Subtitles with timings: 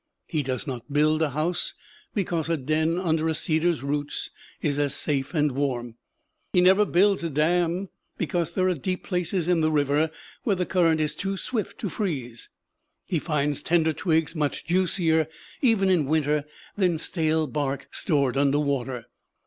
[0.27, 1.75] He does not build a house,
[2.15, 5.93] because a den under a cedar's roots is as safe and warm.
[6.53, 10.09] He never builds a dam, because there are deep places in the river
[10.41, 12.49] where the current is too swift to freeze.
[13.05, 15.27] He finds tender twigs much juicier,
[15.61, 16.45] even in winter,
[16.75, 19.05] than stale bark stored under water.